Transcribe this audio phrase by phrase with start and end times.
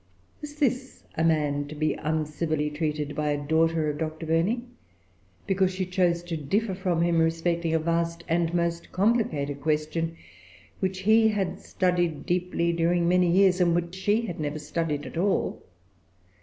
[0.41, 4.25] Was this a man to be uncivilly treated by a daughter of Dr.
[4.25, 4.63] Burney,
[5.45, 10.17] because she chose to differ from him respecting a vast and most complicated question,
[10.79, 15.17] which he had studied deeply during many years, and which she had never studied at
[15.19, 15.61] all?